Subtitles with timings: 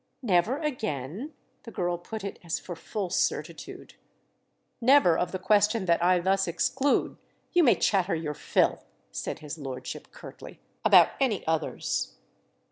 [0.23, 3.93] "Never again?"—the girl put it as for full certitude.
[4.81, 7.17] "Never of the question that I thus exclude.
[7.53, 12.15] You may chatter your fill," said his lordship curtly, "about any others."